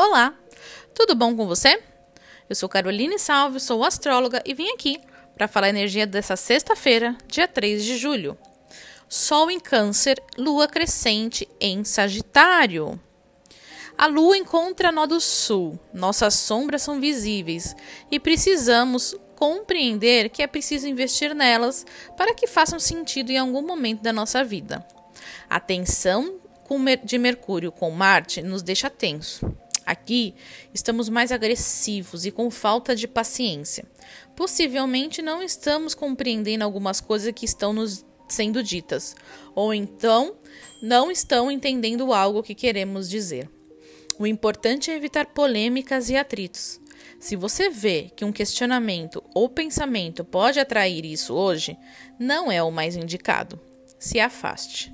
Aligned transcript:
Olá, 0.00 0.32
tudo 0.94 1.16
bom 1.16 1.34
com 1.34 1.44
você? 1.44 1.82
Eu 2.48 2.54
sou 2.54 2.68
Caroline 2.68 3.18
Salve, 3.18 3.58
sou 3.58 3.82
astróloga 3.82 4.40
e 4.46 4.54
vim 4.54 4.68
aqui 4.68 5.00
para 5.34 5.48
falar 5.48 5.66
a 5.66 5.70
energia 5.70 6.06
dessa 6.06 6.36
sexta-feira, 6.36 7.16
dia 7.26 7.48
3 7.48 7.84
de 7.84 7.96
julho. 7.96 8.38
Sol 9.08 9.50
em 9.50 9.58
Câncer, 9.58 10.22
Lua 10.36 10.68
crescente 10.68 11.48
em 11.60 11.82
Sagitário. 11.82 13.00
A 13.98 14.06
Lua 14.06 14.38
encontra 14.38 14.92
nó 14.92 15.04
do 15.04 15.20
Sul, 15.20 15.76
nossas 15.92 16.34
sombras 16.34 16.82
são 16.82 17.00
visíveis 17.00 17.74
e 18.08 18.20
precisamos 18.20 19.16
compreender 19.34 20.28
que 20.28 20.44
é 20.44 20.46
preciso 20.46 20.86
investir 20.86 21.34
nelas 21.34 21.84
para 22.16 22.34
que 22.34 22.46
façam 22.46 22.78
sentido 22.78 23.30
em 23.30 23.38
algum 23.38 23.62
momento 23.62 24.00
da 24.00 24.12
nossa 24.12 24.44
vida. 24.44 24.86
A 25.50 25.58
tensão 25.58 26.38
de 27.02 27.18
Mercúrio 27.18 27.72
com 27.72 27.90
Marte 27.90 28.42
nos 28.42 28.62
deixa 28.62 28.88
tenso. 28.88 29.52
Aqui 29.88 30.34
estamos 30.74 31.08
mais 31.08 31.32
agressivos 31.32 32.26
e 32.26 32.30
com 32.30 32.50
falta 32.50 32.94
de 32.94 33.08
paciência. 33.08 33.86
Possivelmente 34.36 35.22
não 35.22 35.42
estamos 35.42 35.94
compreendendo 35.94 36.62
algumas 36.62 37.00
coisas 37.00 37.32
que 37.34 37.46
estão 37.46 37.72
nos 37.72 38.04
sendo 38.28 38.62
ditas, 38.62 39.16
ou 39.54 39.72
então 39.72 40.36
não 40.82 41.10
estão 41.10 41.50
entendendo 41.50 42.12
algo 42.12 42.42
que 42.42 42.54
queremos 42.54 43.08
dizer. 43.08 43.48
O 44.18 44.26
importante 44.26 44.90
é 44.90 44.94
evitar 44.94 45.24
polêmicas 45.24 46.10
e 46.10 46.16
atritos. 46.16 46.78
Se 47.18 47.34
você 47.34 47.70
vê 47.70 48.12
que 48.14 48.26
um 48.26 48.32
questionamento 48.32 49.24
ou 49.34 49.48
pensamento 49.48 50.22
pode 50.22 50.60
atrair 50.60 51.06
isso 51.06 51.32
hoje, 51.32 51.78
não 52.20 52.52
é 52.52 52.62
o 52.62 52.70
mais 52.70 52.94
indicado. 52.94 53.58
Se 53.98 54.20
afaste. 54.20 54.92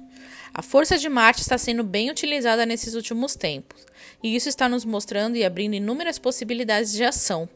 A 0.56 0.62
força 0.62 0.96
de 0.96 1.08
Marte 1.08 1.40
está 1.40 1.58
sendo 1.58 1.82
bem 1.82 2.12
utilizada 2.12 2.64
nesses 2.64 2.94
últimos 2.94 3.34
tempos, 3.34 3.84
e 4.24 4.34
isso 4.34 4.48
está 4.48 4.70
nos 4.70 4.86
mostrando 4.86 5.36
e 5.36 5.44
abrindo 5.44 5.74
inúmeras 5.74 6.18
possibilidades 6.18 6.92
de 6.92 7.04
ação. 7.04 7.46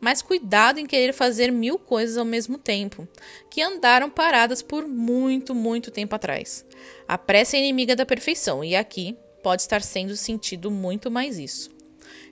Mas 0.00 0.20
cuidado 0.20 0.80
em 0.80 0.86
querer 0.86 1.12
fazer 1.12 1.52
mil 1.52 1.78
coisas 1.78 2.16
ao 2.16 2.24
mesmo 2.24 2.58
tempo, 2.58 3.06
que 3.48 3.62
andaram 3.62 4.10
paradas 4.10 4.60
por 4.60 4.88
muito, 4.88 5.54
muito 5.54 5.92
tempo 5.92 6.16
atrás. 6.16 6.66
A 7.06 7.16
pressa 7.16 7.56
é 7.56 7.60
inimiga 7.60 7.94
da 7.94 8.04
perfeição, 8.04 8.64
e 8.64 8.74
aqui 8.74 9.16
pode 9.44 9.62
estar 9.62 9.80
sendo 9.80 10.16
sentido 10.16 10.72
muito 10.72 11.08
mais 11.08 11.38
isso. 11.38 11.70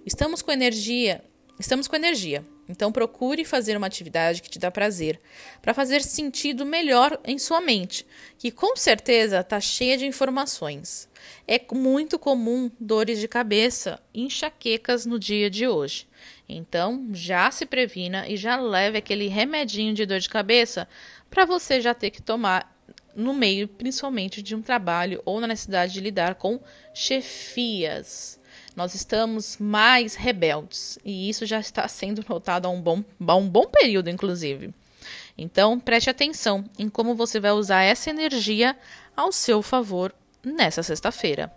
Estamos 0.04 0.42
com 0.42 0.50
energia, 0.50 1.22
estamos 1.58 1.88
com 1.88 1.96
energia, 1.96 2.44
então 2.68 2.92
procure 2.92 3.44
fazer 3.44 3.76
uma 3.76 3.86
atividade 3.86 4.42
que 4.42 4.50
te 4.50 4.58
dá 4.58 4.70
prazer, 4.70 5.20
para 5.62 5.74
fazer 5.74 6.02
sentido 6.02 6.66
melhor 6.66 7.18
em 7.24 7.38
sua 7.38 7.60
mente, 7.60 8.06
que 8.38 8.50
com 8.50 8.76
certeza 8.76 9.40
está 9.40 9.60
cheia 9.60 9.96
de 9.96 10.06
informações. 10.06 11.08
É 11.46 11.60
muito 11.72 12.18
comum 12.18 12.70
dores 12.78 13.18
de 13.18 13.28
cabeça 13.28 14.00
e 14.12 14.22
enxaquecas 14.22 15.06
no 15.06 15.18
dia 15.18 15.48
de 15.48 15.66
hoje. 15.66 16.06
Então, 16.48 17.08
já 17.12 17.50
se 17.50 17.66
previna 17.66 18.28
e 18.28 18.36
já 18.36 18.56
leve 18.56 18.98
aquele 18.98 19.28
remedinho 19.28 19.94
de 19.94 20.06
dor 20.06 20.20
de 20.20 20.28
cabeça 20.28 20.88
para 21.28 21.44
você 21.44 21.80
já 21.80 21.94
ter 21.94 22.10
que 22.10 22.22
tomar 22.22 22.74
no 23.14 23.32
meio, 23.32 23.66
principalmente 23.66 24.42
de 24.42 24.54
um 24.54 24.60
trabalho 24.60 25.22
ou 25.24 25.40
na 25.40 25.46
necessidade 25.46 25.94
de 25.94 26.00
lidar 26.00 26.34
com 26.34 26.60
chefias 26.92 28.38
nós 28.76 28.94
estamos 28.94 29.56
mais 29.58 30.14
rebeldes. 30.14 30.98
E 31.02 31.28
isso 31.30 31.46
já 31.46 31.58
está 31.58 31.88
sendo 31.88 32.22
notado 32.28 32.66
há 32.66 32.68
um 32.68 32.80
bom, 32.80 33.02
um 33.18 33.48
bom 33.48 33.64
período, 33.64 34.10
inclusive. 34.10 34.72
Então, 35.36 35.80
preste 35.80 36.10
atenção 36.10 36.64
em 36.78 36.88
como 36.88 37.14
você 37.14 37.40
vai 37.40 37.52
usar 37.52 37.82
essa 37.82 38.10
energia 38.10 38.76
ao 39.16 39.32
seu 39.32 39.62
favor 39.62 40.14
nessa 40.44 40.82
sexta-feira. 40.82 41.52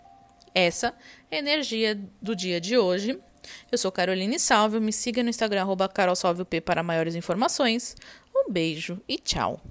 Essa 0.55 0.93
é 1.29 1.35
a 1.35 1.39
energia 1.39 1.99
do 2.21 2.35
dia 2.35 2.59
de 2.59 2.77
hoje. 2.77 3.19
Eu 3.71 3.77
sou 3.77 3.91
Caroline 3.91 4.39
Salve, 4.39 4.79
me 4.79 4.93
siga 4.93 5.21
no 5.21 5.29
Instagram, 5.29 5.61
arroba 5.61 5.89
para 6.65 6.83
maiores 6.83 7.15
informações. 7.15 7.95
Um 8.35 8.51
beijo 8.51 8.99
e 9.07 9.17
tchau! 9.17 9.61